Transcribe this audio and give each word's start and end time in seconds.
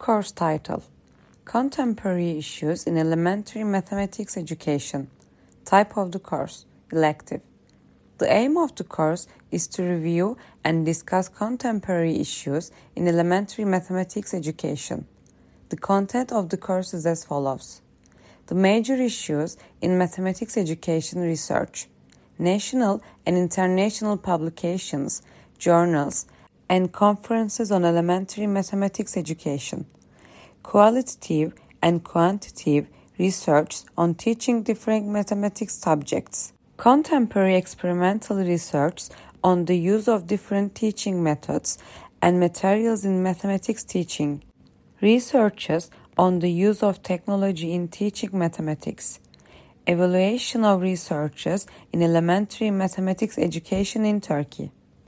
Course 0.00 0.32
title 0.32 0.82
Contemporary 1.44 2.38
Issues 2.38 2.86
in 2.86 2.96
Elementary 2.96 3.64
Mathematics 3.64 4.38
Education. 4.38 5.10
Type 5.66 5.94
of 5.98 6.12
the 6.12 6.18
course 6.18 6.64
Elective. 6.90 7.42
The 8.16 8.32
aim 8.32 8.56
of 8.56 8.74
the 8.74 8.84
course 8.84 9.28
is 9.50 9.66
to 9.68 9.82
review 9.82 10.38
and 10.64 10.86
discuss 10.86 11.28
contemporary 11.28 12.18
issues 12.18 12.70
in 12.96 13.08
elementary 13.08 13.66
mathematics 13.66 14.32
education. 14.32 15.06
The 15.68 15.76
content 15.76 16.32
of 16.32 16.48
the 16.48 16.56
course 16.56 16.94
is 16.94 17.04
as 17.04 17.26
follows 17.26 17.82
The 18.46 18.54
major 18.54 18.94
issues 18.94 19.58
in 19.82 19.98
mathematics 19.98 20.56
education 20.56 21.20
research, 21.20 21.88
national 22.38 23.02
and 23.26 23.36
international 23.36 24.16
publications, 24.16 25.20
journals, 25.58 26.24
and 26.70 26.92
conferences 26.92 27.72
on 27.72 27.84
elementary 27.84 28.46
mathematics 28.46 29.16
education, 29.16 29.84
qualitative 30.62 31.52
and 31.82 32.04
quantitative 32.04 32.86
research 33.18 33.82
on 33.98 34.14
teaching 34.14 34.62
different 34.62 35.08
mathematics 35.08 35.74
subjects, 35.74 36.52
contemporary 36.76 37.56
experimental 37.56 38.36
research 38.36 39.08
on 39.42 39.64
the 39.64 39.76
use 39.76 40.06
of 40.06 40.28
different 40.28 40.72
teaching 40.76 41.20
methods 41.24 41.76
and 42.22 42.38
materials 42.38 43.04
in 43.04 43.20
mathematics 43.20 43.82
teaching, 43.82 44.40
researches 45.00 45.90
on 46.16 46.38
the 46.38 46.52
use 46.52 46.84
of 46.84 47.02
technology 47.02 47.72
in 47.72 47.88
teaching 47.88 48.30
mathematics, 48.32 49.18
evaluation 49.88 50.64
of 50.64 50.82
researches 50.82 51.66
in 51.92 52.00
elementary 52.00 52.70
mathematics 52.70 53.38
education 53.38 54.04
in 54.04 54.20
Turkey. 54.20 54.70